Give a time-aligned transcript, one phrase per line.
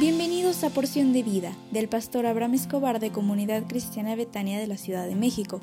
[0.00, 4.78] Bienvenidos a Porción de Vida del pastor Abraham Escobar de Comunidad Cristiana Betania de la
[4.78, 5.60] Ciudad de México.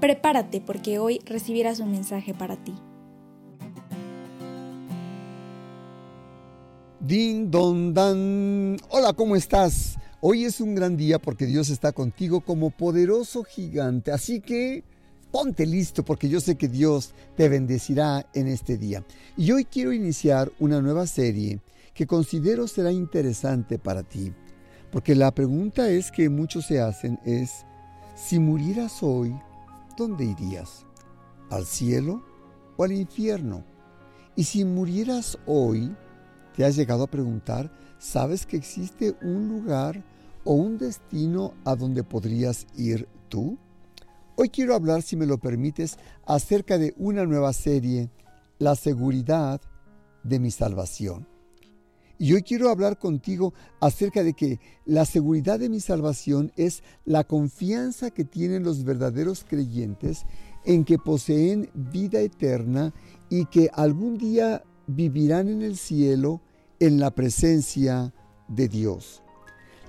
[0.00, 2.72] Prepárate porque hoy recibirás un mensaje para ti.
[6.98, 8.78] Din don dan.
[8.88, 9.98] Hola, ¿cómo estás?
[10.22, 14.12] Hoy es un gran día porque Dios está contigo como poderoso gigante.
[14.12, 14.82] Así que
[15.30, 19.04] ponte listo porque yo sé que Dios te bendecirá en este día.
[19.36, 21.60] Y hoy quiero iniciar una nueva serie
[21.98, 24.32] que considero será interesante para ti.
[24.92, 27.66] Porque la pregunta es que muchos se hacen es,
[28.14, 29.36] si murieras hoy,
[29.96, 30.86] ¿dónde irías?
[31.50, 32.22] ¿Al cielo
[32.76, 33.64] o al infierno?
[34.36, 35.92] Y si murieras hoy,
[36.54, 40.04] ¿te has llegado a preguntar, ¿sabes que existe un lugar
[40.44, 43.58] o un destino a donde podrías ir tú?
[44.36, 48.08] Hoy quiero hablar, si me lo permites, acerca de una nueva serie,
[48.60, 49.60] La seguridad
[50.22, 51.26] de mi salvación.
[52.18, 57.22] Y hoy quiero hablar contigo acerca de que la seguridad de mi salvación es la
[57.22, 60.26] confianza que tienen los verdaderos creyentes
[60.64, 62.92] en que poseen vida eterna
[63.30, 66.40] y que algún día vivirán en el cielo
[66.80, 68.12] en la presencia
[68.48, 69.22] de Dios.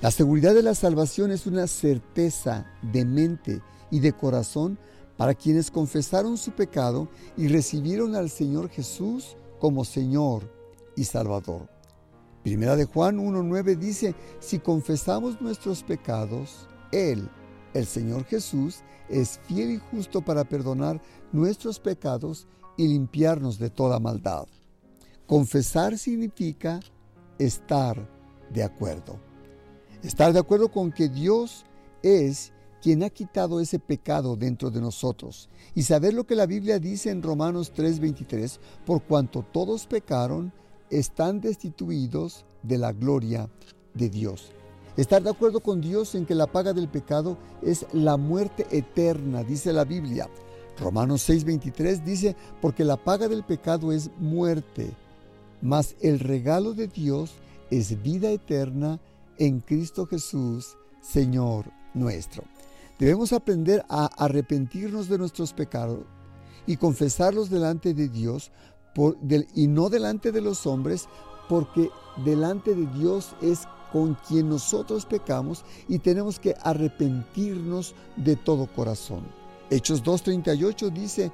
[0.02, 4.77] La seguridad de la salvación es una certeza de mente y de corazón
[5.17, 10.53] para quienes confesaron su pecado y recibieron al Señor Jesús como Señor
[10.95, 11.78] y Salvador.
[12.44, 17.30] Primera de Juan 1.9 dice, si confesamos nuestros pecados, Él,
[17.73, 24.00] el Señor Jesús, es fiel y justo para perdonar nuestros pecados y limpiarnos de toda
[24.00, 24.48] maldad.
[25.28, 26.80] Confesar significa
[27.38, 28.09] estar
[28.52, 29.20] de acuerdo.
[30.02, 31.66] Estar de acuerdo con que Dios
[32.02, 35.50] es quien ha quitado ese pecado dentro de nosotros.
[35.76, 40.53] Y saber lo que la Biblia dice en Romanos 3:23, por cuanto todos pecaron
[40.90, 43.50] están destituidos de la gloria
[43.94, 44.52] de Dios.
[44.97, 49.44] Estar de acuerdo con Dios en que la paga del pecado es la muerte eterna,
[49.44, 50.30] dice la Biblia.
[50.80, 54.91] Romanos 6:23 dice, porque la paga del pecado es muerte,
[55.62, 57.31] mas el regalo de Dios
[57.69, 59.00] es vida eterna
[59.38, 62.44] en Cristo Jesús, Señor nuestro.
[62.97, 66.00] Debemos aprender a arrepentirnos de nuestros pecados
[66.68, 68.52] y confesarlos delante de Dios
[69.55, 71.07] y no delante de los hombres,
[71.47, 71.89] porque
[72.23, 79.23] delante de Dios es con quien nosotros pecamos y tenemos que arrepentirnos de todo corazón.
[79.69, 81.31] Hechos 2.38 dice,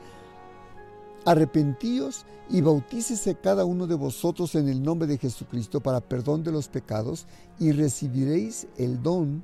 [1.25, 6.51] arrepentíos y bautícese cada uno de vosotros en el nombre de Jesucristo para perdón de
[6.51, 7.25] los pecados
[7.59, 9.43] y recibiréis el don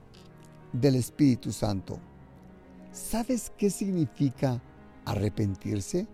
[0.74, 1.98] del Espíritu Santo.
[2.92, 4.62] ¿Sabes qué significa
[5.06, 6.08] arrepentirse?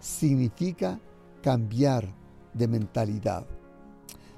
[0.00, 1.00] Significa
[1.42, 2.08] cambiar
[2.54, 3.46] de mentalidad.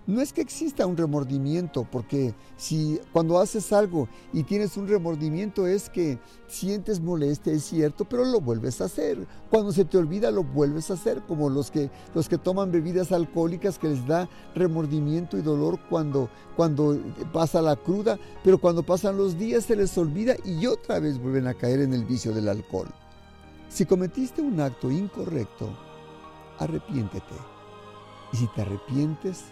[0.06, 5.66] No es que exista un remordimiento, porque si cuando haces algo y tienes un remordimiento
[5.66, 9.26] es que sientes molestia, es cierto, pero lo vuelves a hacer.
[9.48, 13.12] Cuando se te olvida lo vuelves a hacer, como los que, los que toman bebidas
[13.12, 17.00] alcohólicas que les da remordimiento y dolor cuando, cuando
[17.32, 21.47] pasa la cruda, pero cuando pasan los días se les olvida y otra vez vuelven
[21.47, 22.88] a caer en el vicio del alcohol.
[23.70, 25.70] Si cometiste un acto incorrecto,
[26.59, 27.34] arrepiéntete.
[28.32, 29.44] Y si te arrepientes,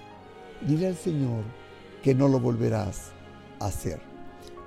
[0.62, 1.44] dile al Señor
[2.02, 3.12] que no lo volverás
[3.60, 4.00] a hacer.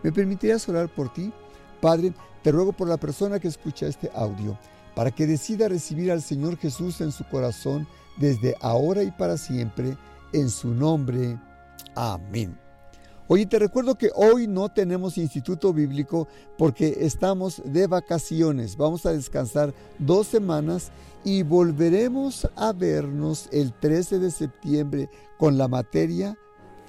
[0.04, 1.34] ¿Me permitirás orar por ti?
[1.82, 2.14] Padre,
[2.44, 4.58] te ruego por la persona que escucha este audio,
[4.96, 7.88] para que decida recibir al Señor Jesús en su corazón
[8.18, 9.98] desde ahora y para siempre,
[10.32, 11.40] en su nombre.
[11.96, 12.65] Amén.
[13.28, 16.28] Oye, te recuerdo que hoy no tenemos instituto bíblico
[16.60, 18.78] porque estamos de vacaciones.
[18.78, 20.92] Vamos a descansar dos semanas
[21.24, 25.10] y volveremos a vernos el 13 de septiembre
[25.40, 26.38] con la materia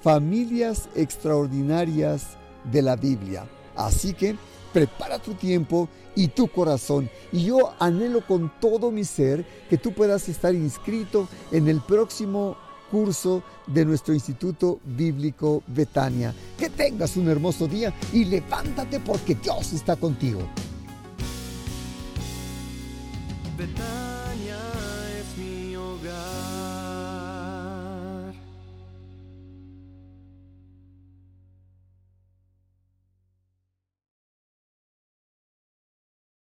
[0.03, 2.37] Familias Extraordinarias
[2.71, 3.47] de la Biblia.
[3.75, 4.35] Así que
[4.71, 7.09] prepara tu tiempo y tu corazón.
[7.31, 12.57] Y yo anhelo con todo mi ser que tú puedas estar inscrito en el próximo
[12.91, 16.33] curso de nuestro Instituto Bíblico Betania.
[16.57, 20.41] Que tengas un hermoso día y levántate porque Dios está contigo.